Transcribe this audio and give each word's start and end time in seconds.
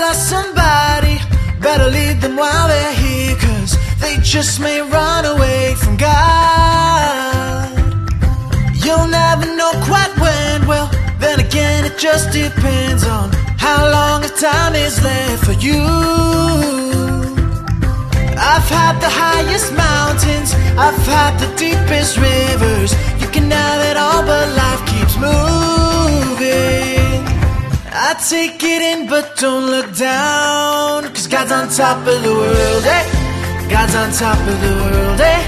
lost 0.00 0.28
somebody, 0.28 1.18
better 1.60 1.88
lead 1.90 2.20
them 2.20 2.36
while 2.36 2.68
they're 2.68 2.94
here, 2.94 3.36
cause 3.36 3.76
they 4.00 4.16
just 4.22 4.60
may 4.60 4.80
run 4.80 5.24
away 5.24 5.74
from 5.74 5.96
God. 5.96 7.70
You'll 8.84 9.08
never 9.08 9.46
know 9.56 9.72
quite 9.90 10.14
when, 10.18 10.66
well, 10.66 10.88
then 11.18 11.40
again, 11.40 11.84
it 11.84 11.98
just 11.98 12.32
depends 12.32 13.04
on 13.04 13.32
how 13.58 13.90
long 13.90 14.24
of 14.24 14.34
time 14.36 14.74
is 14.74 15.02
left 15.02 15.44
for 15.44 15.52
you. 15.52 15.82
I've 18.40 18.68
had 18.78 19.00
the 19.00 19.10
highest 19.10 19.72
mountains, 19.74 20.54
I've 20.78 21.02
had 21.06 21.38
the 21.38 21.50
deepest 21.56 22.16
rivers. 22.16 22.92
You 23.20 23.28
can 23.28 23.50
have 23.50 23.80
it 23.90 23.96
all, 23.96 24.22
but 24.22 24.46
life 24.56 24.82
keeps 24.86 25.16
moving. 25.16 25.57
I 28.08 28.14
take 28.14 28.64
it 28.64 28.80
in, 28.80 29.06
but 29.06 29.36
don't 29.36 29.66
look 29.66 29.94
down. 29.94 31.04
Cause 31.12 31.26
God's 31.26 31.52
on 31.52 31.68
top 31.68 31.98
of 32.08 32.22
the 32.24 32.32
world, 32.32 32.84
eh? 32.88 33.04
God's 33.68 33.94
on 34.00 34.08
top 34.16 34.40
of 34.48 34.56
the 34.64 34.72
world, 34.80 35.20
eh? 35.20 35.44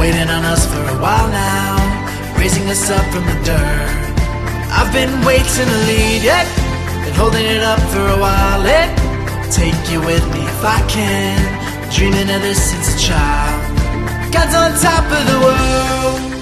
Waiting 0.00 0.30
on 0.32 0.42
us 0.48 0.64
for 0.72 0.80
a 0.88 0.96
while 1.04 1.28
now, 1.28 1.76
raising 2.40 2.64
us 2.70 2.88
up 2.88 3.04
from 3.12 3.26
the 3.28 3.36
dirt. 3.44 3.92
I've 4.72 4.90
been 4.90 5.12
waiting 5.20 5.68
to 5.68 5.80
lead, 5.84 6.24
yeah, 6.24 6.48
been 7.04 7.12
holding 7.12 7.44
it 7.44 7.60
up 7.60 7.80
for 7.92 8.00
a 8.00 8.16
while, 8.16 8.64
eh? 8.64 8.88
Take 9.52 9.76
you 9.92 10.00
with 10.00 10.24
me 10.32 10.40
if 10.48 10.64
I 10.64 10.80
can, 10.88 11.36
dreaming 11.92 12.30
of 12.34 12.40
this 12.40 12.72
since 12.72 12.96
a 12.96 12.98
child. 13.04 14.32
God's 14.32 14.56
on 14.56 14.72
top 14.80 15.04
of 15.12 15.22
the 15.28 15.38
world. 15.44 16.32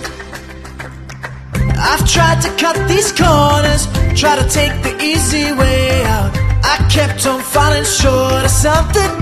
I've 1.75 2.07
tried 2.07 2.41
to 2.43 2.51
cut 2.55 2.79
these 2.87 3.11
corners, 3.11 3.91
try 4.17 4.37
to 4.37 4.49
take 4.49 4.75
the 4.83 4.95
easy 5.03 5.53
way 5.53 6.03
out. 6.05 6.31
I 6.63 6.77
kept 6.91 7.27
on 7.27 7.41
falling 7.41 7.85
short 7.85 8.45
of 8.45 8.51
something. 8.51 9.13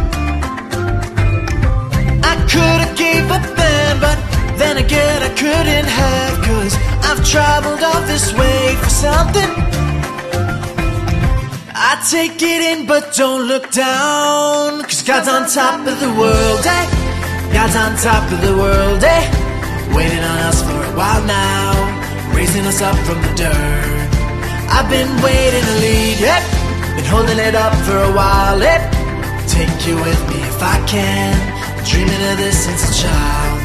I 2.30 2.34
could've 2.50 2.96
gave 2.96 3.30
up 3.30 3.44
then, 3.56 4.00
but 4.00 4.18
then 4.58 4.76
again 4.78 5.22
I 5.22 5.30
couldn't 5.42 5.88
have, 6.00 6.34
cause 6.44 6.74
I've 7.08 7.24
traveled 7.24 7.82
all 7.82 8.02
this 8.06 8.32
way 8.34 8.76
for 8.82 8.90
something. 8.90 9.50
I 11.80 11.94
take 12.10 12.42
it 12.42 12.60
in, 12.70 12.86
but 12.86 13.14
don't 13.14 13.46
look 13.46 13.70
down, 13.70 14.82
cause 14.82 15.02
God's 15.02 15.28
on 15.28 15.48
top 15.48 15.86
of 15.86 16.00
the 16.00 16.12
world, 16.20 16.66
eh? 16.66 16.86
God's 17.52 17.76
on 17.76 17.96
top 17.96 18.30
of 18.32 18.40
the 18.42 18.54
world, 18.54 19.02
eh? 19.04 19.24
Waiting 19.94 20.24
on 20.24 20.38
us 20.50 20.60
for 20.62 20.80
a 20.90 20.96
while 20.96 21.24
now, 21.24 22.34
raising 22.34 22.66
us 22.66 22.82
up 22.82 22.96
from 23.06 23.22
the 23.22 23.34
dirt. 23.36 23.77
I've 24.70 24.88
been 24.88 25.10
waiting 25.22 25.64
to 25.64 25.74
lead, 25.80 26.20
yep, 26.20 26.42
been 26.96 27.04
holding 27.04 27.38
it 27.38 27.54
up 27.54 27.74
for 27.86 27.96
a 27.96 28.12
while, 28.12 28.60
yep. 28.60 28.82
Take 29.48 29.86
you 29.86 29.96
with 29.96 30.20
me 30.28 30.38
if 30.44 30.62
I 30.62 30.76
can, 30.86 31.34
dreaming 31.84 32.22
of 32.30 32.36
this 32.36 32.64
since 32.64 32.82
a 32.90 32.92
child. 33.02 33.58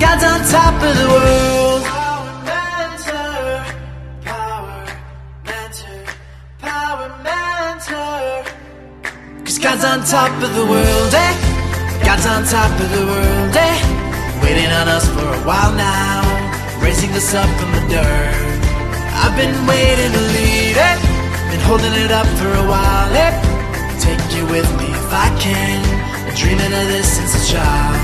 God's 0.00 0.24
on 0.24 0.40
top 0.50 0.74
of 0.82 0.94
the 0.96 1.08
world. 1.12 1.82
Power 1.84 2.32
mentor, 2.48 3.62
power 4.24 4.86
mentor, 5.44 6.02
power 6.58 7.08
mentor. 7.22 8.44
Cause 9.44 9.58
God's 9.58 9.84
on 9.84 10.00
top 10.04 10.32
of 10.42 10.50
the 10.56 10.66
world, 10.66 11.14
eh? 11.14 11.34
God's 12.02 12.26
on 12.26 12.44
top 12.44 12.72
of 12.80 12.90
the 12.90 13.04
world, 13.06 13.54
eh? 13.54 13.76
Waiting 14.42 14.72
on 14.72 14.88
us 14.88 15.06
for 15.14 15.28
a 15.28 15.40
while 15.46 15.72
now, 15.74 16.24
raising 16.82 17.10
us 17.10 17.34
up 17.34 17.48
from 17.60 17.70
the 17.72 17.94
dirt. 17.94 18.69
I've 19.20 19.36
been 19.36 19.52
waiting 19.68 20.12
to 20.16 20.22
lead 20.32 20.76
it, 20.80 20.98
been 21.52 21.60
holding 21.68 21.92
it 21.92 22.10
up 22.10 22.24
for 22.40 22.48
a 22.48 22.64
while, 22.64 23.12
eh? 23.12 23.32
Take 24.00 24.24
you 24.32 24.48
with 24.48 24.64
me 24.80 24.88
if 24.88 25.12
I 25.12 25.28
can, 25.36 25.76
dreaming 26.32 26.72
of 26.72 26.86
this 26.88 27.20
since 27.20 27.36
a 27.36 27.42
child. 27.52 28.00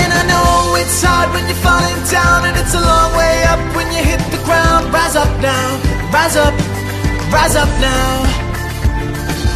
And 0.00 0.10
I 0.16 0.22
know 0.32 0.80
it's 0.80 1.04
hard 1.04 1.28
when 1.36 1.44
you're 1.44 1.60
falling 1.60 2.00
down, 2.08 2.48
and 2.48 2.56
it's 2.56 2.72
a 2.72 2.80
long 2.80 3.12
way 3.12 3.36
up 3.52 3.60
when 3.76 3.92
you 3.92 4.00
hit 4.00 4.22
the 4.32 4.40
ground. 4.48 4.88
Rise 4.88 5.14
up 5.14 5.28
now, 5.44 5.68
rise 6.08 6.40
up, 6.40 6.56
rise 7.28 7.52
up 7.52 7.68
now. 7.84 8.24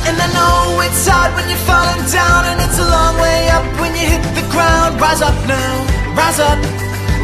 And 0.04 0.20
I 0.20 0.28
know 0.36 0.84
it's 0.84 1.00
hard 1.08 1.32
when 1.32 1.48
you're 1.48 1.64
falling 1.64 2.04
down, 2.12 2.44
and 2.52 2.60
it's 2.60 2.76
a 2.76 2.84
long 2.92 3.16
way 3.24 3.48
up 3.56 3.64
when 3.80 3.96
you 3.96 4.04
hit 4.04 4.24
the 4.36 4.44
ground. 4.52 5.00
Rise 5.00 5.24
up 5.24 5.38
now, 5.48 5.72
rise 6.12 6.40
up, 6.44 6.60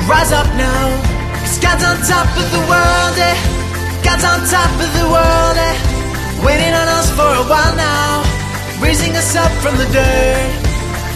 rise 0.08 0.32
up 0.32 0.48
now. 0.56 1.09
God's 1.60 1.84
on 1.84 1.96
top 2.08 2.28
of 2.36 2.46
the 2.50 2.62
world, 2.66 3.16
eh? 3.20 3.36
God's 4.02 4.24
on 4.24 4.40
top 4.48 4.72
of 4.80 4.90
the 4.98 5.06
world, 5.06 5.56
eh? 5.56 5.76
Waiting 6.44 6.72
on 6.72 6.88
us 6.98 7.08
for 7.12 7.28
a 7.28 7.44
while 7.44 7.74
now, 7.76 8.24
raising 8.80 9.14
us 9.16 9.36
up 9.36 9.52
from 9.62 9.76
the 9.76 9.88
dirt. 9.92 10.50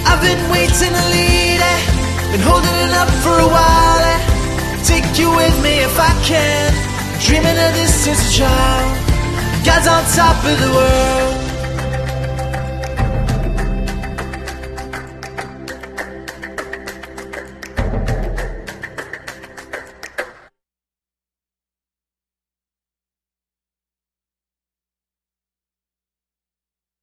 I've 0.05 0.21
been 0.21 0.43
waiting 0.53 0.93
to 0.93 1.05
lead 1.17 1.61
it, 1.65 1.81
been 2.33 2.45
holding 2.45 2.77
it 2.87 2.93
up 2.93 3.11
for 3.25 3.37
a 3.41 3.49
while. 3.49 4.01
Eh? 4.13 4.21
Take 4.85 5.09
you 5.19 5.31
with 5.35 5.57
me 5.65 5.81
if 5.81 5.97
I 5.99 6.13
can, 6.29 6.73
dreaming 7.25 7.57
of 7.57 7.73
this 7.75 7.95
since 8.05 8.21
a 8.29 8.33
child. 8.39 8.89
God's 9.65 9.89
on 9.89 10.03
top 10.13 10.39
of 10.45 10.57
the 10.61 10.71
world. 10.77 11.24